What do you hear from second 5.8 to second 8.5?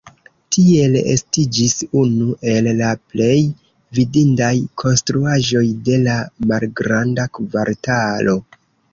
de la Malgranda Kvartalo.